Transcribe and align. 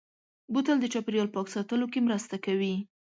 بوتل 0.53 0.77
د 0.81 0.85
چاپېریال 0.93 1.27
پاک 1.35 1.47
ساتلو 1.55 1.85
کې 1.93 1.99
مرسته 2.07 2.35
کوي. 2.45 2.73